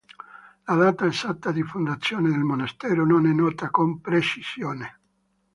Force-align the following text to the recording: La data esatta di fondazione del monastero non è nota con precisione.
La 0.65 0.73
data 0.73 1.05
esatta 1.05 1.51
di 1.51 1.61
fondazione 1.61 2.29
del 2.29 2.39
monastero 2.39 3.05
non 3.05 3.27
è 3.27 3.33
nota 3.33 3.69
con 3.69 4.01
precisione. 4.01 4.99